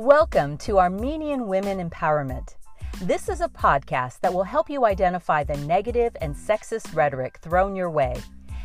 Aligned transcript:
Welcome 0.00 0.56
to 0.60 0.78
Armenian 0.78 1.46
Women 1.46 1.90
Empowerment. 1.90 2.54
This 3.02 3.28
is 3.28 3.42
a 3.42 3.50
podcast 3.50 4.20
that 4.20 4.32
will 4.32 4.44
help 4.44 4.70
you 4.70 4.86
identify 4.86 5.44
the 5.44 5.58
negative 5.66 6.16
and 6.22 6.34
sexist 6.34 6.96
rhetoric 6.96 7.36
thrown 7.42 7.76
your 7.76 7.90
way 7.90 8.16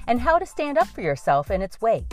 and 0.08 0.22
how 0.22 0.40
to 0.40 0.46
stand 0.46 0.78
up 0.78 0.88
for 0.88 1.02
yourself 1.02 1.52
in 1.52 1.62
its 1.62 1.82
wake. 1.82 2.10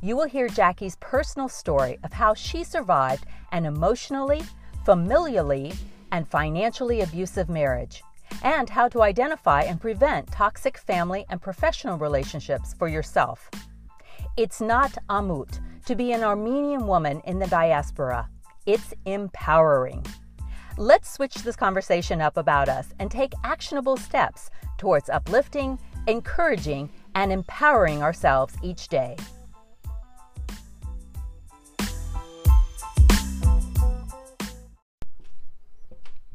You 0.00 0.16
will 0.16 0.26
hear 0.26 0.48
Jackie's 0.48 0.96
personal 0.96 1.48
story 1.48 2.00
of 2.02 2.12
how 2.12 2.34
she 2.34 2.64
survived 2.64 3.26
an 3.52 3.64
emotionally, 3.64 4.42
familially, 4.84 5.76
and 6.10 6.26
financially 6.26 7.02
abusive 7.02 7.48
marriage, 7.48 8.02
and 8.42 8.68
how 8.68 8.88
to 8.88 9.02
identify 9.02 9.62
and 9.62 9.80
prevent 9.80 10.32
toxic 10.32 10.78
family 10.78 11.24
and 11.28 11.40
professional 11.40 11.96
relationships 11.96 12.74
for 12.76 12.88
yourself. 12.88 13.48
It's 14.36 14.60
not 14.60 14.98
amut 15.08 15.60
to 15.86 15.94
be 15.94 16.10
an 16.10 16.24
Armenian 16.24 16.88
woman 16.88 17.20
in 17.24 17.38
the 17.38 17.46
diaspora. 17.46 18.28
It's 18.64 18.94
empowering. 19.06 20.06
Let's 20.78 21.10
switch 21.10 21.34
this 21.34 21.56
conversation 21.56 22.20
up 22.20 22.36
about 22.36 22.68
us 22.68 22.94
and 23.00 23.10
take 23.10 23.32
actionable 23.42 23.96
steps 23.96 24.50
towards 24.78 25.10
uplifting, 25.10 25.80
encouraging, 26.06 26.88
and 27.16 27.32
empowering 27.32 28.04
ourselves 28.04 28.54
each 28.62 28.86
day. 28.86 29.16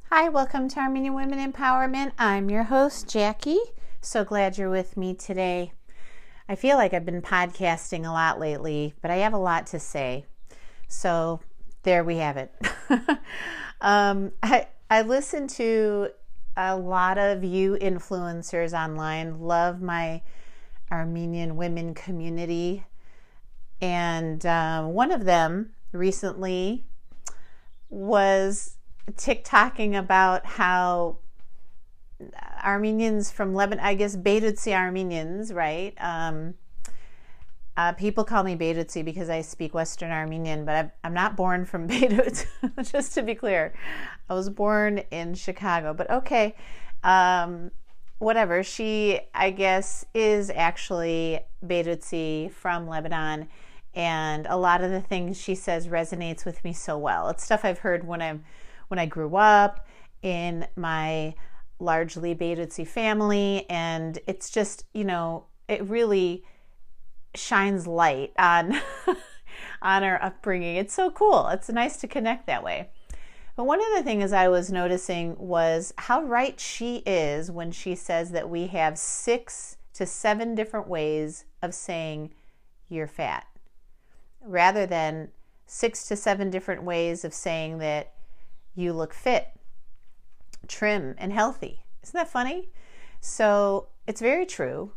Hi, 0.09 0.27
welcome 0.27 0.67
to 0.67 0.79
Armenian 0.81 1.13
Women 1.13 1.53
Empowerment. 1.53 2.11
I'm 2.19 2.49
your 2.49 2.63
host, 2.63 3.09
Jackie. 3.09 3.61
So 4.01 4.25
glad 4.25 4.57
you're 4.57 4.69
with 4.69 4.97
me 4.97 5.13
today. 5.13 5.71
I 6.49 6.55
feel 6.55 6.75
like 6.75 6.93
I've 6.93 7.05
been 7.05 7.21
podcasting 7.21 8.05
a 8.05 8.11
lot 8.11 8.37
lately, 8.37 8.95
but 9.01 9.11
I 9.11 9.17
have 9.17 9.33
a 9.33 9.37
lot 9.37 9.65
to 9.67 9.79
say. 9.79 10.25
So 10.89 11.39
there 11.87 12.03
we 12.03 12.17
have 12.17 12.35
it. 12.35 12.53
um, 13.81 14.33
I, 14.43 14.67
I 14.89 15.03
listen 15.03 15.47
to 15.47 16.09
a 16.57 16.75
lot 16.75 17.17
of 17.17 17.45
you 17.45 17.77
influencers 17.79 18.77
online, 18.77 19.39
love 19.39 19.81
my 19.81 20.21
Armenian 20.91 21.55
women 21.55 21.93
community. 21.93 22.83
And 23.79 24.45
uh, 24.45 24.83
one 24.83 25.13
of 25.13 25.23
them 25.23 25.75
recently 25.93 26.83
was 27.89 28.75
TikToking 29.13 29.97
about 29.97 30.45
how 30.45 31.19
Armenians 32.65 33.31
from 33.31 33.55
Lebanon, 33.55 33.85
I 33.85 33.93
guess 33.93 34.17
Beirutsi 34.17 34.75
Armenians, 34.75 35.53
right? 35.53 35.93
Um, 36.01 36.55
uh, 37.77 37.93
people 37.93 38.23
call 38.23 38.43
me 38.43 38.55
Beirutsi 38.55 39.05
because 39.05 39.29
I 39.29 39.41
speak 39.41 39.75
Western 39.75 40.11
Armenian, 40.11 40.65
but 40.65 40.75
I'm, 40.75 40.91
I'm 41.03 41.13
not 41.13 41.37
born 41.37 41.63
from 41.63 41.85
Beirut, 41.87 42.47
just 42.83 43.13
to 43.13 43.21
be 43.21 43.35
clear. 43.35 43.73
I 44.29 44.33
was 44.33 44.49
born 44.49 45.03
in 45.11 45.35
Chicago, 45.35 45.93
but 45.93 46.09
okay. 46.09 46.55
Um, 47.03 47.69
whatever. 48.17 48.63
She, 48.63 49.19
I 49.33 49.51
guess, 49.51 50.05
is 50.15 50.49
actually 50.49 51.39
Beirutsi 51.63 52.51
from 52.51 52.87
Lebanon. 52.87 53.47
And 53.93 54.47
a 54.47 54.57
lot 54.57 54.83
of 54.83 54.89
the 54.89 55.01
things 55.01 55.39
she 55.39 55.53
says 55.53 55.87
resonates 55.87 56.45
with 56.45 56.63
me 56.63 56.73
so 56.73 56.97
well. 56.97 57.29
It's 57.29 57.43
stuff 57.43 57.63
I've 57.63 57.79
heard 57.79 58.05
when 58.05 58.21
I'm 58.21 58.43
when 58.89 58.99
I 58.99 59.05
grew 59.05 59.35
up 59.35 59.85
in 60.21 60.65
my 60.75 61.33
largely 61.79 62.33
Beirutsi 62.33 62.87
family, 62.87 63.65
and 63.69 64.19
it's 64.27 64.49
just 64.51 64.85
you 64.93 65.03
know 65.03 65.45
it 65.67 65.83
really 65.89 66.43
shines 67.37 67.87
light 67.87 68.33
on 68.37 68.79
on 69.81 70.03
our 70.03 70.21
upbringing. 70.21 70.75
It's 70.75 70.93
so 70.93 71.11
cool. 71.11 71.47
It's 71.49 71.69
nice 71.69 71.97
to 71.97 72.07
connect 72.07 72.47
that 72.47 72.63
way. 72.63 72.89
But 73.55 73.65
one 73.65 73.79
of 73.79 73.87
the 73.95 74.03
things 74.03 74.33
I 74.33 74.49
was 74.49 74.71
noticing 74.71 75.35
was 75.39 75.93
how 75.97 76.21
right 76.21 76.59
she 76.59 76.97
is 77.07 77.49
when 77.49 77.71
she 77.71 77.95
says 77.95 78.31
that 78.31 78.49
we 78.49 78.67
have 78.67 78.99
six 78.99 79.77
to 79.93 80.05
seven 80.05 80.53
different 80.53 80.87
ways 80.87 81.45
of 81.63 81.73
saying 81.73 82.33
you're 82.87 83.07
fat, 83.07 83.47
rather 84.41 84.85
than 84.85 85.29
six 85.65 86.07
to 86.07 86.15
seven 86.15 86.51
different 86.51 86.83
ways 86.83 87.25
of 87.25 87.33
saying 87.33 87.79
that 87.79 88.13
you 88.75 88.93
look 88.93 89.11
fit, 89.11 89.47
trim, 90.67 91.15
and 91.17 91.33
healthy. 91.33 91.83
Isn't 92.03 92.13
that 92.13 92.29
funny? 92.29 92.69
So 93.21 93.87
it's 94.05 94.21
very 94.21 94.45
true. 94.45 94.91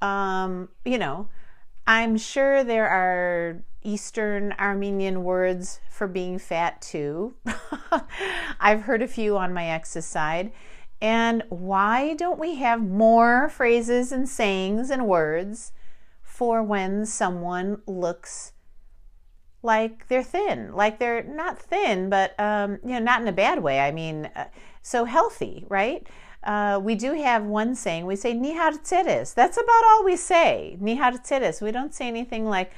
Um, 0.00 0.70
you 0.86 0.96
know, 0.96 1.28
I'm 1.86 2.16
sure 2.16 2.64
there 2.64 2.88
are 2.88 3.62
Eastern 3.82 4.52
Armenian 4.58 5.22
words 5.22 5.80
for 5.90 6.08
being 6.08 6.38
fat 6.38 6.82
too. 6.82 7.34
I've 8.60 8.82
heard 8.82 9.02
a 9.02 9.08
few 9.08 9.36
on 9.36 9.52
my 9.54 9.68
ex's 9.68 10.04
side. 10.04 10.52
And 11.00 11.44
why 11.48 12.14
don't 12.14 12.40
we 12.40 12.56
have 12.56 12.82
more 12.82 13.48
phrases 13.48 14.10
and 14.12 14.28
sayings 14.28 14.90
and 14.90 15.06
words 15.06 15.72
for 16.22 16.62
when 16.62 17.06
someone 17.06 17.82
looks 17.86 18.52
like 19.62 20.08
they're 20.08 20.22
thin, 20.22 20.74
like 20.74 20.98
they're 20.98 21.22
not 21.22 21.58
thin, 21.58 22.08
but 22.08 22.38
um, 22.40 22.78
you 22.82 22.90
know, 22.90 22.98
not 22.98 23.20
in 23.20 23.28
a 23.28 23.32
bad 23.32 23.62
way. 23.62 23.80
I 23.80 23.90
mean, 23.90 24.26
uh, 24.34 24.46
so 24.82 25.04
healthy, 25.04 25.64
right? 25.68 26.06
Uh, 26.46 26.78
we 26.80 26.94
do 26.94 27.12
have 27.14 27.44
one 27.44 27.74
saying. 27.74 28.06
We 28.06 28.14
say 28.14 28.32
"nihar 28.32 28.80
tzeres." 28.80 29.34
That's 29.34 29.56
about 29.56 29.84
all 29.88 30.04
we 30.04 30.14
say. 30.14 30.78
"Nihar 30.80 31.20
tzeres." 31.26 31.60
We 31.60 31.72
don't 31.72 31.92
say 31.92 32.06
anything 32.06 32.46
like 32.46 32.70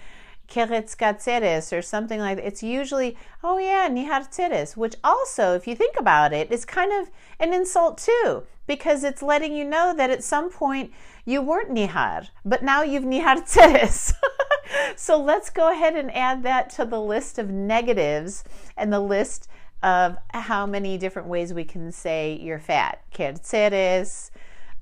"keretz 0.49 0.97
tzeres" 0.97 1.77
or 1.77 1.83
something 1.83 2.19
like 2.19 2.37
that. 2.37 2.47
It's 2.47 2.63
usually, 2.63 3.19
"Oh 3.45 3.59
yeah, 3.59 3.87
"nihar 3.91 4.27
tzeres," 4.35 4.75
which 4.75 4.97
also, 5.05 5.55
if 5.55 5.67
you 5.69 5.75
think 5.77 5.97
about 6.01 6.33
it, 6.33 6.51
is 6.51 6.65
kind 6.65 6.93
of 6.99 7.11
an 7.39 7.53
insult 7.53 7.99
too, 7.99 8.45
because 8.67 9.05
it's 9.05 9.23
letting 9.23 9.55
you 9.55 9.67
know 9.67 9.93
that 9.95 10.09
at 10.09 10.25
some 10.25 10.51
point 10.51 10.91
you 11.27 11.43
weren't 11.43 11.71
nihar, 11.71 12.29
but 12.47 12.63
now 12.63 12.81
you've 12.83 13.05
"nihar 13.05 13.37
tzeres." 13.47 14.15
so 14.97 15.21
let's 15.21 15.51
go 15.51 15.71
ahead 15.71 15.95
and 15.95 16.11
add 16.17 16.43
that 16.43 16.71
to 16.71 16.87
the 16.87 17.01
list 17.01 17.39
of 17.39 17.51
negatives 17.51 18.45
and 18.79 18.91
the 18.91 19.01
list 19.01 19.47
of 19.83 20.17
how 20.31 20.67
many 20.67 20.99
different 20.99 21.29
ways 21.29 21.55
we 21.55 21.65
can 21.65 21.93
say 21.93 22.39
you're 22.41 22.59
fat. 22.59 23.03
Kerceres, 23.13 24.31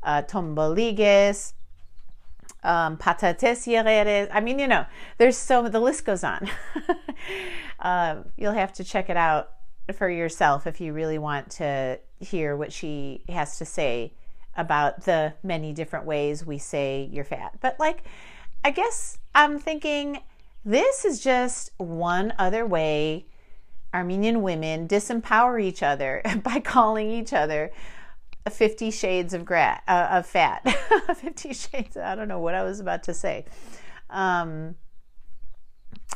uh, 0.02 0.22
tomboliges, 0.22 1.52
um, 2.62 2.96
patates 2.96 3.66
yereres. 3.66 4.28
I 4.32 4.40
mean, 4.40 4.58
you 4.58 4.68
know, 4.68 4.86
there's 5.18 5.36
so, 5.36 5.68
the 5.68 5.80
list 5.80 6.04
goes 6.04 6.24
on. 6.24 6.48
uh, 7.80 8.22
you'll 8.36 8.52
have 8.52 8.72
to 8.74 8.84
check 8.84 9.10
it 9.10 9.16
out 9.16 9.50
for 9.94 10.08
yourself 10.08 10.66
if 10.66 10.80
you 10.80 10.92
really 10.92 11.18
want 11.18 11.50
to 11.50 11.98
hear 12.18 12.56
what 12.56 12.72
she 12.72 13.22
has 13.28 13.58
to 13.58 13.64
say 13.64 14.12
about 14.56 15.04
the 15.04 15.34
many 15.42 15.72
different 15.72 16.06
ways 16.06 16.44
we 16.44 16.58
say 16.58 17.08
you're 17.12 17.24
fat. 17.24 17.58
But 17.60 17.78
like, 17.78 18.02
I 18.64 18.70
guess 18.70 19.18
I'm 19.34 19.58
thinking 19.58 20.20
this 20.64 21.04
is 21.04 21.20
just 21.20 21.70
one 21.76 22.32
other 22.38 22.66
way 22.66 23.26
Armenian 23.96 24.42
women 24.42 24.86
disempower 24.86 25.62
each 25.62 25.82
other 25.82 26.20
by 26.42 26.60
calling 26.60 27.10
each 27.10 27.32
other 27.32 27.72
50 28.48 28.90
shades 28.90 29.32
of, 29.32 29.44
gra- 29.44 29.80
uh, 29.88 30.08
of 30.10 30.26
fat. 30.26 30.62
50 31.16 31.54
shades, 31.54 31.96
I 31.96 32.14
don't 32.14 32.28
know 32.28 32.38
what 32.38 32.54
I 32.54 32.62
was 32.62 32.78
about 32.78 33.02
to 33.04 33.14
say. 33.14 33.46
Um, 34.10 34.76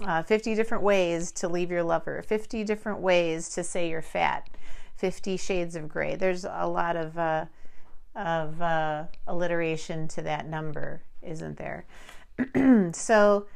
uh, 0.04 0.22
50 0.22 0.54
different 0.54 0.84
ways 0.84 1.32
to 1.32 1.48
leave 1.48 1.70
your 1.70 1.82
lover, 1.82 2.22
50 2.22 2.64
different 2.64 3.00
ways 3.00 3.48
to 3.50 3.64
say 3.64 3.88
you're 3.88 4.02
fat, 4.02 4.48
50 4.96 5.38
shades 5.38 5.74
of 5.74 5.88
gray. 5.88 6.16
There's 6.16 6.44
a 6.44 6.66
lot 6.66 6.96
of, 6.96 7.16
uh, 7.18 7.46
of 8.14 8.60
uh, 8.60 9.04
alliteration 9.26 10.06
to 10.08 10.22
that 10.22 10.46
number, 10.46 11.02
isn't 11.22 11.56
there? 11.56 11.86
so 12.92 13.46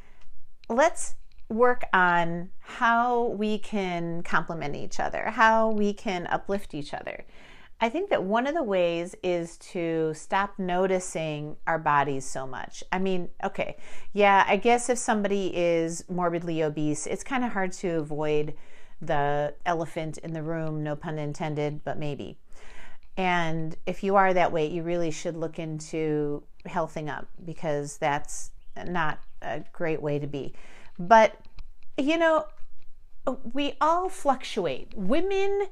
let's 0.69 1.15
work 1.55 1.85
on 1.93 2.51
how 2.61 3.29
we 3.29 3.59
can 3.59 4.23
complement 4.23 4.77
each 4.77 5.01
other, 5.01 5.31
how 5.31 5.71
we 5.71 5.93
can 5.93 6.27
uplift 6.27 6.75
each 6.75 6.93
other. 6.93 7.25
I 7.81 7.89
think 7.89 8.11
that 8.11 8.23
one 8.23 8.47
of 8.47 8.55
the 8.55 8.63
ways 8.63 9.15
is 9.23 9.59
to 9.59 10.15
stop 10.15 10.59
noticing 10.59 11.57
our 11.67 11.79
bodies 11.79 12.25
so 12.25 12.47
much. 12.47 12.85
I 12.93 12.99
mean, 12.99 13.29
okay, 13.43 13.77
yeah, 14.13 14.45
I 14.47 14.57
guess 14.57 14.89
if 14.89 14.99
somebody 14.99 15.55
is 15.55 16.05
morbidly 16.09 16.63
obese, 16.63 17.07
it's 17.07 17.25
kind 17.25 17.45
of 17.45 17.53
hard 17.53 17.73
to 17.73 17.99
avoid 17.99 18.55
the 19.01 19.55
elephant 19.67 20.19
in 20.19 20.33
the 20.33 20.43
room, 20.43 20.83
no 20.83 20.97
pun 20.97 21.19
intended, 21.19 21.85
but 21.85 21.99
maybe. 21.99 22.39
And 23.17 23.77
if 23.87 24.03
you 24.03 24.17
are 24.17 24.33
that 24.33 24.53
way, 24.53 24.67
you 24.67 24.83
really 24.83 25.11
should 25.11 25.37
look 25.37 25.59
into 25.59 26.43
healthing 26.67 27.09
up 27.09 27.29
because 27.45 27.99
that's 27.99 28.51
not 28.87 29.21
a 29.43 29.63
great 29.73 30.01
way 30.01 30.19
to 30.19 30.27
be. 30.27 30.55
But, 30.99 31.39
you 31.99 32.19
know, 32.19 32.47
we 33.53 33.75
all 33.81 34.09
fluctuate. 34.09 34.93
Women 34.95 35.67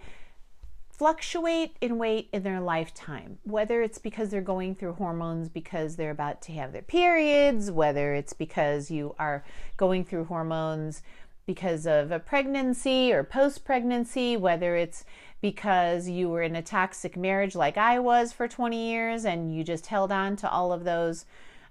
fluctuate 0.91 1.77
in 1.81 1.99
weight 1.99 2.29
in 2.33 2.43
their 2.43 2.61
lifetime, 2.61 3.39
whether 3.43 3.83
it's 3.83 3.99
because 3.99 4.31
they're 4.31 4.41
going 4.41 4.75
through 4.75 4.93
hormones 4.93 5.49
because 5.49 5.97
they're 5.97 6.11
about 6.11 6.41
to 6.43 6.53
have 6.53 6.73
their 6.73 6.83
periods, 6.83 7.71
whether 7.71 8.15
it's 8.15 8.33
because 8.33 8.91
you 8.91 9.15
are 9.19 9.45
going 9.77 10.05
through 10.05 10.25
hormones 10.25 11.03
because 11.45 11.87
of 11.87 12.13
a 12.13 12.21
pregnancy 12.21 13.13
or 13.13 13.25
post 13.25 13.65
pregnancy, 13.65 14.37
whether 14.37 14.77
it's 14.77 15.05
because 15.41 16.09
you 16.09 16.29
were 16.29 16.43
in 16.43 16.55
a 16.55 16.63
toxic 16.63 17.17
marriage 17.17 17.57
like 17.57 17.77
I 17.77 17.99
was 17.99 18.33
for 18.33 18.47
20 18.47 18.91
years 18.91 19.25
and 19.25 19.55
you 19.55 19.65
just 19.65 19.87
held 19.87 20.13
on 20.13 20.37
to 20.37 20.49
all 20.49 20.73
of 20.73 20.85
those, 20.85 21.25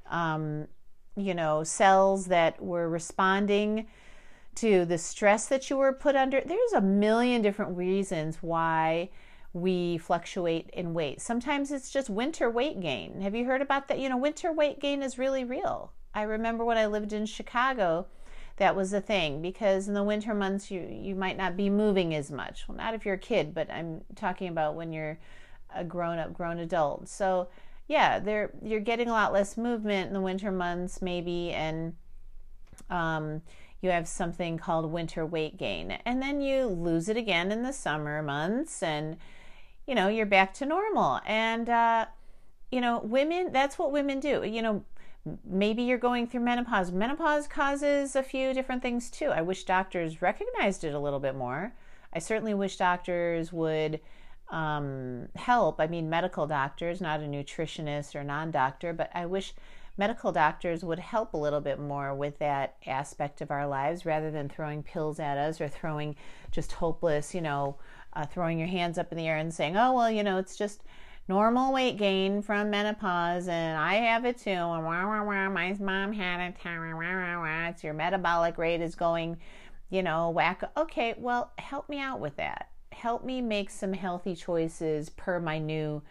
um, 0.09 0.67
you 1.15 1.33
know, 1.33 1.63
cells 1.63 2.27
that 2.27 2.61
were 2.61 2.89
responding 2.89 3.87
to 4.55 4.85
the 4.85 4.97
stress 4.97 5.47
that 5.47 5.69
you 5.69 5.77
were 5.77 5.93
put 5.93 6.15
under. 6.15 6.41
There's 6.41 6.73
a 6.73 6.81
million 6.81 7.41
different 7.41 7.77
reasons 7.77 8.37
why 8.41 9.09
we 9.53 9.97
fluctuate 9.97 10.69
in 10.71 10.93
weight. 10.93 11.21
Sometimes 11.21 11.71
it's 11.71 11.89
just 11.89 12.09
winter 12.09 12.49
weight 12.49 12.79
gain. 12.79 13.21
Have 13.21 13.35
you 13.35 13.45
heard 13.45 13.61
about 13.61 13.87
that? 13.87 13.99
You 13.99 14.09
know, 14.09 14.17
winter 14.17 14.51
weight 14.51 14.79
gain 14.79 15.03
is 15.03 15.17
really 15.17 15.43
real. 15.43 15.91
I 16.13 16.23
remember 16.23 16.65
when 16.65 16.77
I 16.77 16.85
lived 16.85 17.13
in 17.13 17.25
Chicago, 17.25 18.07
that 18.57 18.75
was 18.75 18.93
a 18.93 19.01
thing 19.01 19.41
because 19.41 19.87
in 19.87 19.93
the 19.93 20.03
winter 20.03 20.33
months 20.33 20.69
you 20.69 20.81
you 20.81 21.15
might 21.15 21.37
not 21.37 21.57
be 21.57 21.69
moving 21.69 22.13
as 22.13 22.31
much. 22.31 22.67
Well, 22.67 22.77
not 22.77 22.93
if 22.93 23.05
you're 23.05 23.15
a 23.15 23.19
kid, 23.19 23.53
but 23.53 23.71
I'm 23.71 24.01
talking 24.15 24.49
about 24.49 24.75
when 24.75 24.93
you're 24.93 25.17
a 25.73 25.83
grown 25.83 26.19
up, 26.19 26.33
grown 26.33 26.59
adult. 26.59 27.07
So, 27.07 27.47
yeah, 27.91 28.19
there 28.19 28.51
you're 28.63 28.79
getting 28.79 29.09
a 29.09 29.11
lot 29.11 29.33
less 29.33 29.57
movement 29.57 30.07
in 30.07 30.13
the 30.13 30.21
winter 30.21 30.51
months 30.51 31.01
maybe 31.01 31.51
and 31.51 31.93
um 32.89 33.41
you 33.81 33.89
have 33.89 34.07
something 34.07 34.57
called 34.57 34.89
winter 34.91 35.25
weight 35.25 35.57
gain. 35.57 35.91
And 36.05 36.21
then 36.21 36.39
you 36.39 36.67
lose 36.67 37.09
it 37.09 37.17
again 37.17 37.51
in 37.51 37.63
the 37.63 37.73
summer 37.73 38.23
months 38.23 38.81
and 38.81 39.17
you 39.85 39.93
know 39.93 40.07
you're 40.07 40.25
back 40.25 40.53
to 40.55 40.65
normal. 40.65 41.19
And 41.25 41.67
uh, 41.67 42.05
you 42.71 42.79
know 42.79 42.99
women 42.99 43.51
that's 43.51 43.77
what 43.77 43.91
women 43.91 44.21
do. 44.21 44.43
You 44.43 44.61
know 44.61 44.85
maybe 45.45 45.83
you're 45.83 45.97
going 45.97 46.27
through 46.27 46.41
menopause. 46.41 46.93
Menopause 46.93 47.45
causes 47.45 48.15
a 48.15 48.23
few 48.23 48.53
different 48.53 48.81
things 48.81 49.09
too. 49.09 49.31
I 49.31 49.41
wish 49.41 49.65
doctors 49.65 50.21
recognized 50.21 50.85
it 50.85 50.93
a 50.93 50.99
little 50.99 51.19
bit 51.19 51.35
more. 51.35 51.73
I 52.13 52.19
certainly 52.19 52.53
wish 52.53 52.77
doctors 52.77 53.51
would 53.51 53.99
um, 54.51 55.27
help 55.35 55.79
i 55.79 55.87
mean 55.87 56.09
medical 56.09 56.45
doctors 56.45 57.01
not 57.01 57.19
a 57.21 57.23
nutritionist 57.23 58.15
or 58.15 58.23
non-doctor 58.23 58.93
but 58.93 59.09
i 59.15 59.25
wish 59.25 59.53
medical 59.97 60.31
doctors 60.31 60.83
would 60.83 60.99
help 60.99 61.33
a 61.33 61.37
little 61.37 61.61
bit 61.61 61.79
more 61.79 62.13
with 62.15 62.39
that 62.39 62.75
aspect 62.87 63.41
of 63.41 63.51
our 63.51 63.67
lives 63.67 64.05
rather 64.05 64.31
than 64.31 64.49
throwing 64.49 64.81
pills 64.81 65.19
at 65.19 65.37
us 65.37 65.59
or 65.59 65.67
throwing 65.67 66.15
just 66.51 66.71
hopeless, 66.71 67.35
you 67.35 67.41
know, 67.41 67.75
uh, 68.13 68.25
throwing 68.25 68.57
your 68.57 68.67
hands 68.67 68.97
up 68.97 69.11
in 69.11 69.17
the 69.17 69.27
air 69.27 69.37
and 69.37 69.53
saying, 69.53 69.77
oh, 69.77 69.93
well, 69.93 70.09
you 70.09 70.23
know, 70.23 70.37
it's 70.37 70.55
just 70.55 70.83
normal 71.27 71.71
weight 71.71 71.97
gain 71.97 72.41
from 72.41 72.69
menopause 72.69 73.47
and 73.47 73.77
I 73.77 73.95
have 73.95 74.25
it 74.25 74.37
too. 74.37 74.49
And 74.49 74.83
wah, 74.85 75.05
wah, 75.05 75.23
wah, 75.23 75.49
my 75.49 75.75
mom 75.79 76.13
had 76.13 76.39
it. 76.39 76.55
Wah, 76.65 76.91
wah, 76.93 77.41
wah, 77.41 77.67
it's 77.67 77.83
your 77.83 77.93
metabolic 77.93 78.57
rate 78.57 78.81
is 78.81 78.95
going, 78.95 79.37
you 79.89 80.03
know, 80.03 80.29
whack. 80.29 80.63
Okay, 80.75 81.15
well, 81.17 81.51
help 81.57 81.89
me 81.89 81.99
out 81.99 82.19
with 82.19 82.37
that. 82.37 82.69
Help 82.91 83.23
me 83.23 83.41
make 83.41 83.69
some 83.69 83.93
healthy 83.93 84.35
choices 84.35 85.09
per 85.09 85.39
my 85.39 85.57
new 85.57 86.01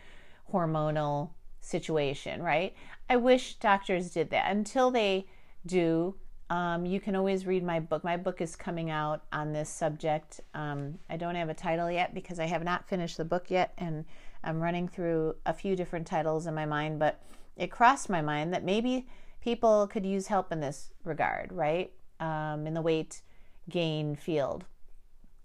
hormonal 0.52 1.30
situation, 1.60 2.42
right? 2.42 2.74
I 3.08 3.16
wish 3.16 3.54
doctors 3.56 4.10
did 4.10 4.30
that. 4.30 4.50
Until 4.50 4.90
they 4.90 5.26
do, 5.66 6.16
um, 6.48 6.84
you 6.84 7.00
can 7.00 7.14
always 7.14 7.46
read 7.46 7.62
my 7.62 7.78
book. 7.78 8.02
My 8.02 8.16
book 8.16 8.40
is 8.40 8.56
coming 8.56 8.90
out 8.90 9.22
on 9.32 9.52
this 9.52 9.68
subject. 9.68 10.40
Um, 10.54 10.98
I 11.08 11.16
don't 11.16 11.36
have 11.36 11.48
a 11.48 11.54
title 11.54 11.90
yet 11.90 12.12
because 12.12 12.40
I 12.40 12.46
have 12.46 12.64
not 12.64 12.88
finished 12.88 13.16
the 13.16 13.24
book 13.24 13.50
yet, 13.50 13.72
and 13.78 14.04
I'm 14.42 14.60
running 14.60 14.88
through 14.88 15.36
a 15.46 15.54
few 15.54 15.76
different 15.76 16.06
titles 16.06 16.46
in 16.46 16.54
my 16.54 16.66
mind, 16.66 16.98
but 16.98 17.22
it 17.56 17.70
crossed 17.70 18.08
my 18.08 18.20
mind 18.20 18.52
that 18.52 18.64
maybe 18.64 19.06
people 19.40 19.86
could 19.86 20.04
use 20.04 20.26
help 20.26 20.50
in 20.50 20.60
this 20.60 20.90
regard, 21.04 21.52
right? 21.52 21.92
Um, 22.18 22.66
in 22.66 22.74
the 22.74 22.82
weight 22.82 23.22
gain 23.68 24.16
field, 24.16 24.64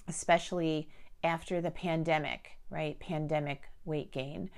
especially 0.08 0.90
after 1.26 1.60
the 1.60 1.72
pandemic, 1.72 2.52
right? 2.70 2.98
Pandemic 3.00 3.64
weight 3.84 4.12
gain 4.12 4.50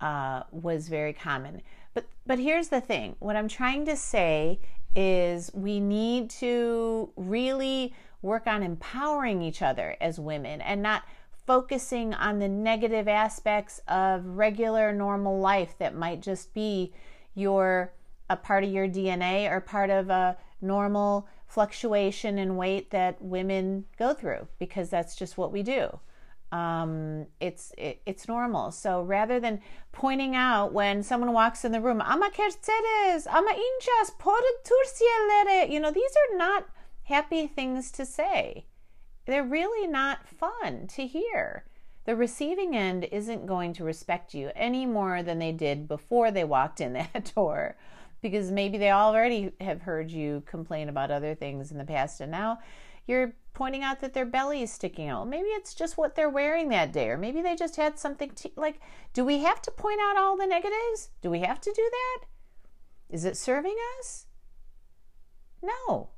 uh, 0.00 0.42
was 0.50 0.88
very 0.88 1.12
common. 1.12 1.62
But 1.92 2.06
but 2.26 2.38
here's 2.38 2.68
the 2.68 2.80
thing. 2.80 3.16
What 3.20 3.36
I'm 3.36 3.48
trying 3.48 3.86
to 3.86 3.96
say 3.96 4.58
is 4.96 5.50
we 5.54 5.80
need 5.80 6.30
to 6.30 7.10
really 7.16 7.94
work 8.22 8.46
on 8.46 8.62
empowering 8.62 9.42
each 9.42 9.60
other 9.60 9.96
as 10.00 10.18
women 10.18 10.60
and 10.60 10.82
not 10.82 11.02
focusing 11.46 12.14
on 12.14 12.38
the 12.38 12.48
negative 12.48 13.06
aspects 13.06 13.80
of 13.86 14.24
regular 14.24 14.92
normal 14.92 15.38
life 15.38 15.74
that 15.78 15.94
might 15.94 16.22
just 16.22 16.54
be 16.54 16.92
your 17.34 17.92
a 18.30 18.36
part 18.36 18.64
of 18.64 18.70
your 18.70 18.88
DNA 18.88 19.50
or 19.50 19.60
part 19.60 19.90
of 19.90 20.08
a 20.08 20.36
normal 20.62 21.28
fluctuation 21.46 22.38
in 22.38 22.56
weight 22.56 22.90
that 22.90 23.20
women 23.20 23.84
go 23.98 24.14
through 24.14 24.48
because 24.58 24.88
that's 24.88 25.14
just 25.14 25.36
what 25.36 25.52
we 25.52 25.62
do 25.62 25.98
um, 26.54 27.26
it's 27.40 27.72
it, 27.76 28.00
it's 28.06 28.28
normal. 28.28 28.70
So 28.70 29.02
rather 29.02 29.40
than 29.40 29.60
pointing 29.90 30.36
out 30.36 30.72
when 30.72 31.02
someone 31.02 31.32
walks 31.32 31.64
in 31.64 31.72
the 31.72 31.80
room, 31.80 32.00
ama 32.00 32.30
kerceres, 32.30 33.26
ama 33.26 33.50
inchas, 33.50 34.12
turcielere, 34.64 35.68
you 35.68 35.80
know, 35.80 35.90
these 35.90 36.12
are 36.12 36.36
not 36.36 36.66
happy 37.02 37.48
things 37.48 37.90
to 37.90 38.06
say. 38.06 38.66
They're 39.26 39.42
really 39.42 39.88
not 39.88 40.28
fun 40.28 40.86
to 40.94 41.06
hear. 41.06 41.64
The 42.04 42.14
receiving 42.14 42.76
end 42.76 43.08
isn't 43.10 43.46
going 43.46 43.72
to 43.72 43.84
respect 43.84 44.32
you 44.32 44.52
any 44.54 44.86
more 44.86 45.24
than 45.24 45.40
they 45.40 45.52
did 45.52 45.88
before 45.88 46.30
they 46.30 46.44
walked 46.44 46.80
in 46.80 46.92
that 46.92 47.32
door 47.34 47.76
because 48.22 48.52
maybe 48.52 48.78
they 48.78 48.92
already 48.92 49.50
have 49.60 49.82
heard 49.82 50.08
you 50.08 50.44
complain 50.46 50.88
about 50.88 51.10
other 51.10 51.34
things 51.34 51.72
in 51.72 51.78
the 51.78 51.84
past 51.84 52.20
and 52.20 52.30
now 52.30 52.58
you're 53.06 53.34
pointing 53.54 53.82
out 53.82 54.00
that 54.00 54.12
their 54.12 54.26
belly 54.26 54.62
is 54.62 54.72
sticking 54.72 55.08
out. 55.08 55.28
Maybe 55.28 55.48
it's 55.48 55.74
just 55.74 55.96
what 55.96 56.16
they're 56.16 56.28
wearing 56.28 56.68
that 56.68 56.92
day, 56.92 57.08
or 57.08 57.16
maybe 57.16 57.40
they 57.40 57.54
just 57.54 57.76
had 57.76 57.98
something 57.98 58.30
to, 58.30 58.50
like, 58.56 58.80
do 59.12 59.24
we 59.24 59.38
have 59.38 59.62
to 59.62 59.70
point 59.70 60.00
out 60.02 60.18
all 60.18 60.36
the 60.36 60.46
negatives? 60.46 61.10
Do 61.22 61.30
we 61.30 61.40
have 61.40 61.60
to 61.60 61.72
do 61.72 61.90
that? 61.90 62.26
Is 63.08 63.24
it 63.24 63.36
serving 63.36 63.76
us? 64.00 64.26
No. 65.62 66.10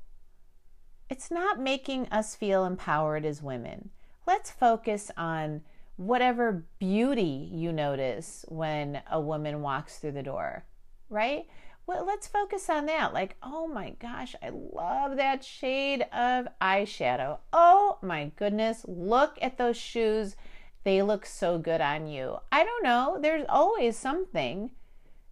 It's 1.08 1.30
not 1.30 1.60
making 1.60 2.08
us 2.08 2.34
feel 2.34 2.64
empowered 2.64 3.24
as 3.24 3.42
women. 3.42 3.90
Let's 4.26 4.50
focus 4.50 5.10
on 5.16 5.60
whatever 5.96 6.64
beauty 6.78 7.48
you 7.52 7.72
notice 7.72 8.44
when 8.48 9.02
a 9.10 9.20
woman 9.20 9.62
walks 9.62 9.98
through 9.98 10.12
the 10.12 10.22
door, 10.22 10.64
right? 11.08 11.46
Well, 11.86 12.04
let's 12.04 12.26
focus 12.26 12.68
on 12.68 12.86
that. 12.86 13.14
Like, 13.14 13.36
oh 13.42 13.68
my 13.68 13.90
gosh, 14.00 14.34
I 14.42 14.50
love 14.50 15.16
that 15.16 15.44
shade 15.44 16.02
of 16.12 16.48
eyeshadow. 16.60 17.38
Oh 17.52 17.98
my 18.02 18.32
goodness, 18.36 18.84
look 18.88 19.38
at 19.40 19.56
those 19.56 19.76
shoes. 19.76 20.34
They 20.82 21.02
look 21.02 21.24
so 21.26 21.58
good 21.58 21.80
on 21.80 22.08
you. 22.08 22.38
I 22.50 22.64
don't 22.64 22.82
know. 22.82 23.18
There's 23.20 23.46
always 23.48 23.96
something 23.96 24.72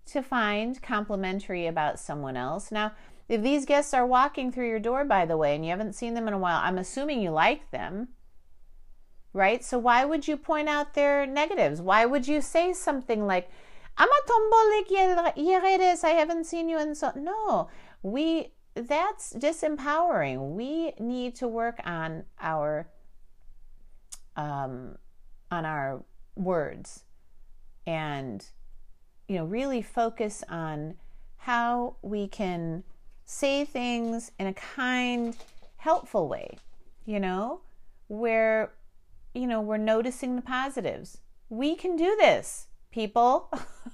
to 0.07 0.23
find 0.23 0.81
complimentary 0.81 1.67
about 1.67 1.99
someone 1.99 2.37
else. 2.37 2.71
Now, 2.71 2.93
if 3.29 3.43
these 3.43 3.65
guests 3.65 3.95
are 3.95 4.07
walking 4.07 4.53
through 4.53 4.69
your 4.69 4.79
door, 4.79 5.05
by 5.05 5.27
the 5.27 5.37
way, 5.37 5.55
and 5.55 5.65
you 5.65 5.71
haven't 5.71 5.95
seen 5.95 6.15
them 6.15 6.29
in 6.29 6.35
a 6.35 6.39
while, 6.39 6.61
I'm 6.63 6.79
assuming 6.79 7.23
you 7.23 7.31
like 7.31 7.71
them, 7.71 8.09
right? 9.33 9.65
So, 9.65 9.79
why 9.79 10.05
would 10.05 10.29
you 10.29 10.37
point 10.37 10.69
out 10.69 10.95
their 10.95 11.27
negatives? 11.27 11.81
Why 11.81 12.05
would 12.05 12.29
you 12.29 12.41
say 12.41 12.73
something 12.73 13.27
like, 13.27 13.49
I'm 13.97 14.09
a 14.09 14.23
tombolik 14.29 14.91
eres. 15.37 16.05
I 16.05 16.11
haven't 16.11 16.45
seen 16.45 16.69
you 16.69 16.79
in 16.79 16.95
so 16.95 17.13
no. 17.15 17.69
We 18.03 18.53
that's 18.75 19.33
disempowering. 19.33 20.55
We 20.57 20.93
need 20.99 21.37
to 21.37 21.49
work 21.49 21.81
on 21.85 22.25
our 22.41 22.89
um, 24.37 24.97
on 25.51 25.65
our 25.65 26.03
words 26.37 27.05
and 27.87 28.45
you 29.29 29.37
know 29.37 29.45
really 29.45 29.83
focus 29.83 30.43
on 30.49 30.97
how 31.37 31.97
we 32.03 32.27
can 32.27 32.83
say 33.25 33.65
things 33.65 34.33
in 34.39 34.47
a 34.47 34.53
kind 34.53 35.37
helpful 35.77 36.29
way 36.29 36.59
you 37.07 37.21
know 37.21 37.61
where 38.09 38.73
you 39.35 39.47
know 39.47 39.61
we're 39.61 39.77
noticing 39.77 40.35
the 40.35 40.43
positives 40.43 41.19
we 41.49 41.77
can 41.77 41.97
do 41.97 42.17
this 42.19 42.67
people, 42.95 43.51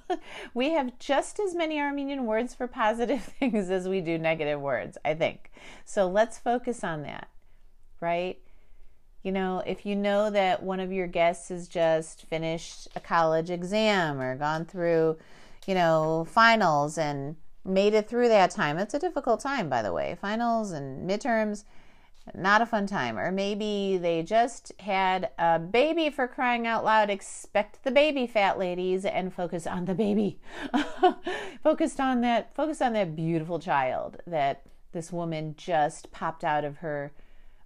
we 0.54 0.70
have 0.70 0.98
just 0.98 1.40
as 1.40 1.54
many 1.54 1.80
Armenian 1.80 2.26
words 2.26 2.54
for 2.54 2.68
positive 2.68 3.22
things 3.40 3.70
as 3.70 3.88
we 3.88 4.02
do 4.02 4.18
negative 4.18 4.60
words, 4.60 4.98
I 5.04 5.14
think. 5.14 5.50
So 5.86 6.06
let's 6.06 6.38
focus 6.38 6.84
on 6.84 7.02
that, 7.04 7.28
right? 8.00 8.38
You 9.22 9.32
know, 9.32 9.62
if 9.66 9.86
you 9.86 9.96
know 9.96 10.30
that 10.30 10.62
one 10.62 10.80
of 10.80 10.92
your 10.92 11.06
guests 11.06 11.48
has 11.48 11.66
just 11.66 12.26
finished 12.26 12.88
a 12.94 13.00
college 13.00 13.50
exam 13.50 14.20
or 14.20 14.36
gone 14.36 14.66
through, 14.66 15.16
you 15.66 15.74
know, 15.74 16.26
finals 16.30 16.98
and 16.98 17.36
made 17.64 17.94
it 17.94 18.08
through 18.08 18.28
that 18.28 18.50
time, 18.50 18.78
it's 18.78 18.94
a 18.94 18.98
difficult 18.98 19.40
time, 19.40 19.68
by 19.68 19.82
the 19.82 19.92
way. 19.92 20.16
Finals 20.20 20.72
and 20.72 21.08
midterms 21.08 21.64
not 22.34 22.62
a 22.62 22.66
fun 22.66 22.86
time. 22.86 23.18
Or 23.18 23.30
maybe 23.30 23.98
they 23.98 24.22
just 24.22 24.72
had 24.80 25.30
a 25.38 25.58
baby 25.58 26.10
for 26.10 26.28
crying 26.28 26.66
out 26.66 26.84
loud. 26.84 27.10
Expect 27.10 27.82
the 27.84 27.90
baby, 27.90 28.26
fat 28.26 28.58
ladies, 28.58 29.04
and 29.04 29.32
focus 29.32 29.66
on 29.66 29.84
the 29.84 29.94
baby. 29.94 30.38
Focused 31.62 32.00
on 32.00 32.20
that, 32.22 32.54
focus 32.54 32.80
on 32.80 32.92
that 32.94 33.16
beautiful 33.16 33.58
child 33.58 34.18
that 34.26 34.62
this 34.92 35.12
woman 35.12 35.54
just 35.56 36.10
popped 36.10 36.44
out 36.44 36.64
of 36.64 36.78
her 36.78 37.12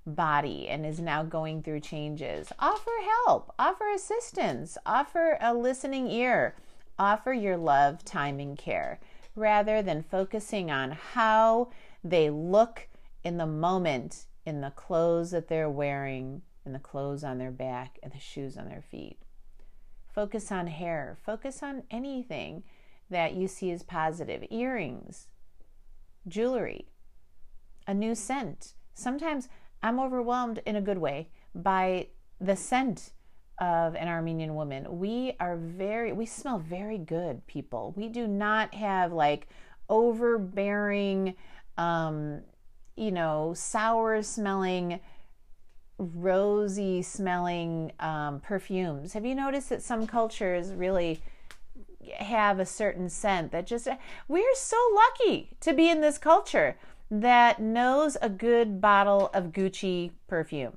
body 0.07 0.69
and 0.69 0.85
is 0.85 1.01
now 1.01 1.23
going 1.23 1.63
through 1.63 1.81
changes. 1.81 2.53
Offer 2.59 2.91
help, 3.25 3.53
offer 3.59 3.89
assistance, 3.91 4.77
offer 4.85 5.39
a 5.41 5.55
listening 5.55 6.11
ear, 6.11 6.55
offer 6.99 7.33
your 7.33 7.57
love, 7.57 8.05
time, 8.05 8.41
and 8.41 8.59
care 8.59 9.01
rather 9.37 9.83
than 9.83 10.03
focusing 10.03 10.71
on 10.71 10.93
how 10.93 11.69
they 12.03 12.31
look 12.31 12.89
in 13.25 13.39
the 13.39 13.47
moment 13.47 14.27
in 14.47 14.61
the 14.61 14.71
clothes 14.71 15.31
that 15.31 15.49
they're 15.49 15.71
wearing, 15.71 16.43
in 16.65 16.73
the 16.73 16.79
clothes 16.79 17.25
on 17.25 17.39
their 17.39 17.51
back, 17.51 17.99
and 18.03 18.13
the 18.13 18.19
shoes 18.19 18.57
on 18.57 18.69
their 18.69 18.83
feet. 18.83 19.19
Focus 20.13 20.53
on 20.53 20.67
hair, 20.67 21.19
focus 21.25 21.63
on 21.63 21.83
anything 21.91 22.63
that 23.11 23.35
you 23.35 23.49
see 23.49 23.71
as 23.71 23.83
positive 23.83 24.45
earrings, 24.51 25.29
jewelry, 26.27 26.89
a 27.87 27.95
new 27.95 28.15
scent. 28.15 28.75
Sometimes 28.95 29.49
I'm 29.83 30.01
overwhelmed 30.01 30.63
in 30.65 30.77
a 30.77 30.81
good 30.81 30.99
way 30.99 31.29
by 31.55 32.09
the 32.41 32.57
scent 32.57 33.13
of 33.61 33.95
an 33.95 34.09
Armenian 34.09 34.55
woman. 34.55 34.99
We 34.99 35.35
are 35.39 35.57
very, 35.57 36.13
we 36.13 36.27
smell 36.27 36.59
very 36.59 36.99
good, 36.99 37.47
people. 37.47 37.93
We 37.97 38.09
do 38.09 38.27
not 38.27 38.75
have 38.75 39.13
like 39.13 39.49
overbearing, 39.89 41.35
um, 41.77 42.43
you 42.97 43.11
know, 43.11 43.53
sour 43.57 44.23
smelling, 44.23 45.01
rosy 45.99 47.03
smelling 47.03 47.93
um, 48.01 48.41
perfumes. 48.41 49.13
Have 49.13 49.25
you 49.25 49.35
noticed 49.35 49.69
that 49.71 49.83
some 49.83 50.07
cultures 50.07 50.73
really 50.73 51.21
have 52.19 52.59
a 52.59 52.67
certain 52.67 53.09
scent 53.09 53.53
that 53.53 53.67
just, 53.67 53.89
we're 54.29 54.55
so 54.55 54.77
lucky 54.95 55.51
to 55.61 55.73
be 55.73 55.89
in 55.89 56.01
this 56.01 56.19
culture 56.19 56.77
that 57.11 57.61
knows 57.61 58.17
a 58.23 58.29
good 58.29 58.81
bottle 58.81 59.31
of 59.35 59.53
Gucci 59.53 60.11
perfume. 60.27 60.77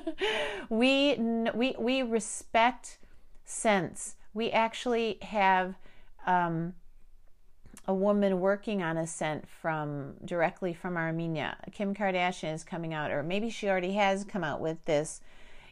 we, 0.68 1.16
we, 1.54 1.74
we 1.78 2.02
respect 2.02 2.98
scents. 3.44 4.16
We 4.34 4.50
actually 4.50 5.18
have 5.22 5.74
um, 6.26 6.74
a 7.88 7.94
woman 7.94 8.40
working 8.40 8.82
on 8.82 8.96
a 8.96 9.06
scent 9.06 9.48
from 9.48 10.14
directly 10.24 10.74
from 10.74 10.96
Armenia. 10.96 11.56
Kim 11.72 11.94
Kardashian 11.94 12.54
is 12.54 12.64
coming 12.64 12.92
out, 12.92 13.10
or 13.10 13.22
maybe 13.22 13.48
she 13.48 13.68
already 13.68 13.92
has 13.92 14.24
come 14.24 14.42
out 14.42 14.60
with 14.60 14.84
this, 14.86 15.20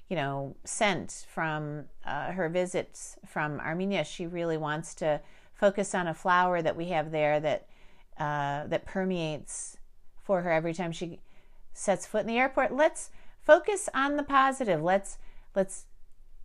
you 0.08 0.16
know, 0.16 0.54
scent 0.64 1.26
from 1.28 1.84
uh, 2.06 2.30
her 2.32 2.48
visits 2.48 3.16
from 3.26 3.58
Armenia. 3.60 4.04
She 4.04 4.26
really 4.26 4.56
wants 4.56 4.94
to 4.96 5.20
focus 5.54 5.94
on 5.94 6.06
a 6.06 6.14
flower 6.14 6.62
that 6.62 6.76
we 6.76 6.86
have 6.86 7.10
there 7.10 7.40
that 7.40 7.66
uh, 8.18 8.66
that 8.68 8.86
permeates 8.86 9.76
for 10.22 10.42
her 10.42 10.52
every 10.52 10.72
time 10.72 10.92
she 10.92 11.18
sets 11.72 12.06
foot 12.06 12.20
in 12.20 12.28
the 12.28 12.38
airport. 12.38 12.72
Let's 12.72 13.10
focus 13.40 13.88
on 13.92 14.16
the 14.16 14.22
positive. 14.22 14.82
Let's 14.82 15.18
let's 15.56 15.86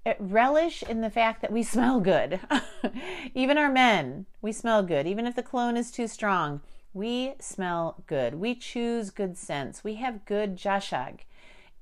Eh, 0.06 0.14
relish 0.20 0.82
in 0.84 1.02
the 1.02 1.10
fact 1.10 1.42
that 1.42 1.52
we 1.52 1.64
smell 1.76 2.00
good. 2.00 2.40
Even 3.34 3.58
our 3.58 3.72
men, 3.72 4.26
we 4.42 4.52
smell 4.52 4.84
good. 4.84 5.08
Even 5.08 5.28
if 5.28 5.36
the 5.36 5.44
cologne 5.44 5.78
is 5.78 5.92
too 5.92 6.08
strong, 6.08 6.62
we 6.94 7.34
smell 7.40 8.04
good. 8.08 8.36
We 8.36 8.56
choose 8.56 9.10
good 9.10 9.38
scents. 9.38 9.84
We 9.84 9.96
have 9.96 10.26
good 10.26 10.58
jashag 10.58 11.22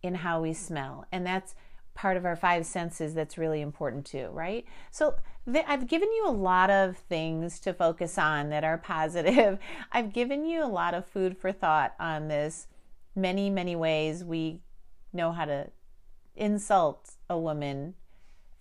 in 0.01 0.15
how 0.15 0.41
we 0.41 0.53
smell. 0.53 1.05
And 1.11 1.25
that's 1.25 1.55
part 1.93 2.17
of 2.17 2.25
our 2.25 2.35
five 2.35 2.65
senses 2.65 3.13
that's 3.13 3.37
really 3.37 3.61
important 3.61 4.05
too, 4.05 4.29
right? 4.31 4.65
So 4.91 5.15
I've 5.47 5.87
given 5.87 6.11
you 6.11 6.27
a 6.27 6.31
lot 6.31 6.69
of 6.69 6.97
things 6.97 7.59
to 7.61 7.73
focus 7.73 8.17
on 8.17 8.49
that 8.49 8.63
are 8.63 8.77
positive. 8.95 9.59
I've 9.91 10.13
given 10.13 10.45
you 10.45 10.63
a 10.63 10.67
lot 10.67 10.93
of 10.93 11.05
food 11.05 11.37
for 11.37 11.51
thought 11.51 11.93
on 11.99 12.27
this. 12.27 12.67
Many, 13.15 13.49
many 13.49 13.75
ways 13.75 14.23
we 14.23 14.61
know 15.11 15.31
how 15.31 15.45
to 15.45 15.69
insult 16.35 17.13
a 17.29 17.39
woman 17.39 17.95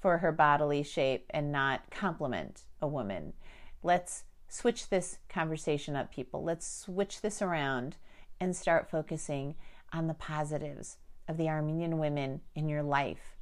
for 0.00 0.18
her 0.18 0.32
bodily 0.32 0.82
shape 0.82 1.26
and 1.30 1.50
not 1.50 1.90
compliment 1.90 2.62
a 2.80 2.86
woman. 2.86 3.32
Let's 3.82 4.24
switch 4.48 4.88
this 4.88 5.18
conversation 5.28 5.96
up, 5.96 6.12
people. 6.12 6.44
Let's 6.44 6.66
switch 6.66 7.20
this 7.20 7.42
around 7.42 7.96
and 8.40 8.54
start 8.54 8.90
focusing 8.90 9.54
on 9.92 10.06
the 10.06 10.14
positives 10.14 10.98
of 11.28 11.36
the 11.36 11.48
Armenian 11.48 11.98
women 11.98 12.40
in 12.54 12.68
your 12.68 12.82
life. 12.82 13.36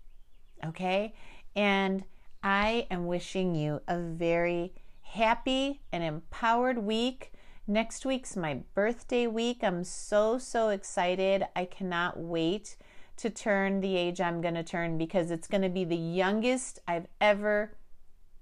Okay? 0.65 1.15
And 1.57 2.05
I 2.43 2.87
am 2.91 3.07
wishing 3.07 3.55
you 3.55 3.81
a 3.89 3.99
very 3.99 4.75
happy 5.03 5.81
and 5.93 6.03
empowered 6.03 6.79
week. 6.79 7.33
Next 7.67 8.05
week's 8.05 8.37
my 8.37 8.61
birthday 8.75 9.27
week. 9.27 9.63
I'm 9.63 9.85
so, 9.85 10.39
so 10.39 10.69
excited. 10.69 11.45
I 11.57 11.65
cannot 11.65 12.19
wait 12.19 12.77
to 13.17 13.31
turn 13.31 13.81
the 13.81 13.97
age 13.97 14.21
I'm 14.21 14.41
going 14.41 14.55
to 14.55 14.63
turn 14.63 14.99
because 14.99 15.31
it's 15.31 15.49
going 15.49 15.63
to 15.63 15.69
be 15.69 15.85
the 15.85 15.97
youngest 15.97 16.81
I've 16.87 17.07
ever 17.21 17.77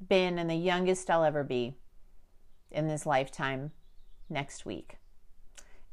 been 0.09 0.39
and 0.39 0.49
the 0.49 0.55
youngest 0.55 1.11
I'll 1.11 1.25
ever 1.25 1.45
be 1.45 1.75
in 2.71 2.89
this 2.89 3.07
lifetime 3.07 3.73
next 4.29 4.65
week. 4.65 4.97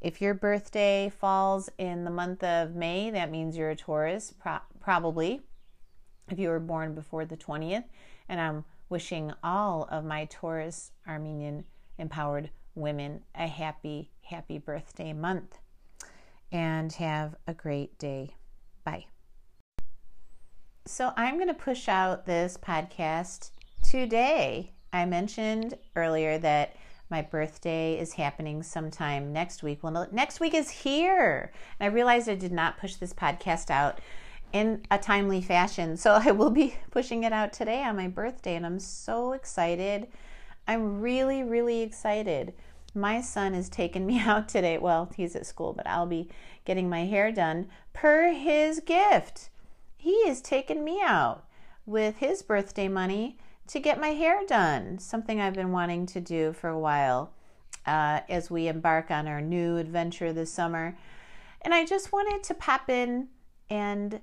If 0.02 0.22
your 0.22 0.34
birthday 0.34 1.10
falls 1.10 1.70
in 1.78 2.06
the 2.06 2.12
month 2.12 2.44
of 2.44 2.74
May, 2.74 3.10
that 3.12 3.32
means 3.32 3.58
you're 3.58 3.72
a 3.72 3.76
Taurus, 3.76 4.34
pro- 4.40 4.60
probably, 4.80 5.42
if 6.30 6.40
you 6.40 6.50
were 6.50 6.60
born 6.60 6.96
before 6.96 7.26
the 7.26 7.36
20th. 7.36 7.84
And 8.30 8.40
I'm 8.40 8.64
wishing 8.88 9.34
all 9.44 9.88
of 9.92 10.06
my 10.06 10.26
Taurus 10.26 10.92
Armenian 11.08 11.66
empowered 11.98 12.50
women 12.76 13.24
a 13.36 13.48
happy, 13.48 14.12
happy 14.22 14.58
birthday 14.58 15.12
month. 15.12 15.58
And 16.52 16.92
have 16.94 17.36
a 17.46 17.54
great 17.54 18.00
day. 18.00 18.36
Bye. 18.90 19.06
So 20.86 21.14
I'm 21.16 21.36
going 21.36 21.48
to 21.48 21.54
push 21.54 21.88
out 21.88 22.26
this 22.26 22.58
podcast 22.58 23.52
today. 23.84 24.74
I 24.92 25.06
mentioned 25.06 25.78
earlier 25.96 26.40
that 26.40 26.76
my 27.12 27.22
birthday 27.22 28.00
is 28.00 28.14
happening 28.14 28.64
sometime 28.64 29.32
next 29.32 29.62
week. 29.62 29.84
Well, 29.84 30.08
next 30.12 30.40
week 30.40 30.56
is 30.56 30.72
here. 30.72 31.52
And 31.80 31.92
I 31.92 31.94
realized 31.94 32.28
I 32.28 32.36
did 32.36 32.52
not 32.52 32.80
push 32.80 32.96
this 32.96 33.14
podcast 33.14 33.70
out 33.70 34.00
in 34.54 34.82
a 34.90 34.98
timely 34.98 35.42
fashion. 35.42 35.96
So 35.96 36.14
I 36.26 36.32
will 36.32 36.50
be 36.50 36.74
pushing 36.90 37.24
it 37.24 37.34
out 37.34 37.54
today 37.54 37.84
on 37.84 37.96
my 37.96 38.08
birthday. 38.08 38.56
And 38.56 38.66
I'm 38.66 38.80
so 38.80 39.34
excited. 39.34 40.08
I'm 40.68 41.00
really, 41.00 41.44
really 41.44 41.82
excited. 41.82 42.54
My 42.96 43.22
son 43.22 43.54
is 43.54 43.70
taking 43.70 44.08
me 44.08 44.20
out 44.26 44.50
today. 44.50 44.80
Well, 44.80 45.12
he's 45.16 45.36
at 45.36 45.46
school, 45.46 45.74
but 45.74 45.86
I'll 45.86 46.08
be 46.08 46.30
getting 46.70 46.88
my 46.88 47.06
hair 47.06 47.32
done 47.32 47.68
per 47.94 48.32
his 48.32 48.80
gift. 48.82 49.50
He 49.98 50.28
has 50.28 50.40
taken 50.40 50.84
me 50.84 51.02
out 51.04 51.46
with 51.84 52.18
his 52.18 52.44
birthday 52.44 52.88
money 52.88 53.40
to 53.66 53.80
get 53.80 54.00
my 54.00 54.10
hair 54.10 54.42
done, 54.46 55.00
something 55.00 55.42
I've 55.42 55.56
been 55.56 55.72
wanting 55.72 56.06
to 56.06 56.22
do 56.22 56.54
for 56.54 56.70
a 56.70 56.78
while 56.78 57.34
uh, 57.88 58.20
as 58.30 58.52
we 58.52 58.68
embark 58.68 59.10
on 59.10 59.28
our 59.28 59.42
new 59.42 59.78
adventure 59.78 60.32
this 60.32 60.54
summer. 60.54 60.96
And 61.64 61.74
I 61.74 61.86
just 61.86 62.14
wanted 62.14 62.44
to 62.44 62.54
pop 62.54 62.88
in 62.88 63.30
and 63.72 64.22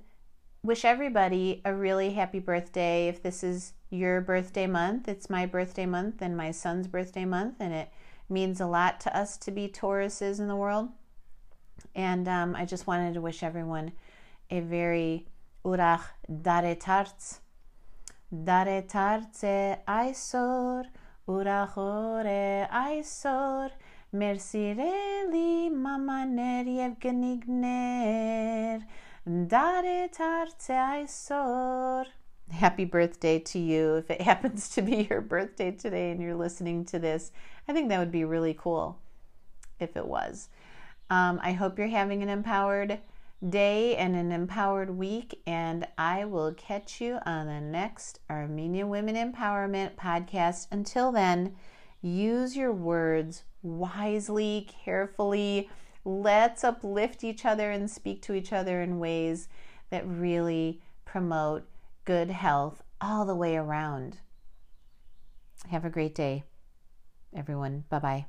wish 0.63 0.85
everybody 0.85 1.63
a 1.65 1.75
really 1.75 2.11
happy 2.11 2.39
birthday. 2.39 3.09
If 3.09 3.25
this 3.25 3.43
is 3.43 3.73
your 3.91 4.21
birthday 4.21 4.69
month, 4.69 5.09
it's 5.09 5.29
my 5.29 5.47
birthday 5.47 5.87
month 5.87 6.23
and 6.23 6.37
my 6.37 6.53
son's 6.53 6.87
birthday 6.87 7.25
month, 7.25 7.57
and 7.59 7.75
it 7.75 7.89
means 8.29 8.61
a 8.61 8.67
lot 8.67 9.01
to 9.01 9.19
us 9.19 9.37
to 9.39 9.51
be 9.51 9.67
Tauruses 9.67 10.39
in 10.39 10.47
the 10.47 10.55
world. 10.55 10.91
And 11.95 12.29
um, 12.29 12.55
I 12.55 12.65
just 12.65 12.87
wanted 12.87 13.15
to 13.15 13.21
wish 13.21 13.43
everyone 13.43 13.93
a 14.51 14.61
very 14.61 15.27
urach 15.65 16.03
dare 16.43 16.75
tarts. 16.75 17.41
Dare 18.31 18.83
tartse 18.83 19.79
aisor, 19.87 20.85
urachore 21.29 22.69
aisor, 22.71 23.71
mersireli 24.15 25.71
mamaner 25.71 26.67
yev 26.67 26.99
genigner. 26.99 28.83
Dare 29.27 30.09
tartse 30.09 30.71
aisor. 30.71 32.07
Happy 32.51 32.85
birthday 32.85 33.39
to 33.41 33.59
you. 33.59 33.97
If 33.97 34.11
it 34.11 34.21
happens 34.31 34.69
to 34.71 34.83
be 34.83 35.09
your 35.11 35.21
birthday 35.21 35.73
today 35.73 36.13
and 36.13 36.21
you're 36.21 36.37
listening 36.37 36.85
to 36.87 36.99
this, 36.99 37.33
I 37.69 37.73
think 37.73 37.89
that 37.89 37.99
would 37.99 38.13
be 38.13 38.25
really 38.25 38.55
cool 38.55 38.99
if 39.81 39.97
it 39.97 40.07
was. 40.07 40.49
Um, 41.11 41.41
I 41.43 41.53
hope 41.53 41.79
you're 41.79 41.89
having 41.89 42.23
an 42.23 42.29
empowered 42.29 42.99
day 43.49 43.97
and 43.97 44.17
an 44.17 44.33
empowered 44.33 44.91
week, 44.91 45.41
and 45.47 45.87
I 45.99 46.25
will 46.25 46.53
catch 46.55 47.01
you 47.01 47.19
on 47.27 47.47
the 47.47 47.61
next 47.61 48.21
Armenian 48.31 48.89
Women 48.89 49.15
Empowerment 49.15 49.95
podcast. 49.95 50.67
Until 50.71 51.13
then, 51.13 51.55
use 52.03 52.57
your 52.57 52.73
words 52.73 53.45
wisely, 53.63 54.69
carefully. 54.85 55.69
Let's 56.05 56.65
uplift 56.65 57.25
each 57.25 57.45
other 57.45 57.71
and 57.71 57.91
speak 57.91 58.23
to 58.23 58.35
each 58.35 58.53
other 58.53 58.81
in 58.81 58.99
ways 58.99 59.49
that 59.91 60.07
really 60.07 60.81
promote 61.05 61.69
good 62.05 62.31
health 62.31 62.83
all 63.01 63.25
the 63.25 63.35
way 63.35 63.57
around. 63.57 64.19
Have 65.71 65.85
a 65.85 65.91
great 65.91 66.15
day, 66.15 66.45
everyone. 67.35 67.85
Bye 67.89 67.99
bye. 67.99 68.27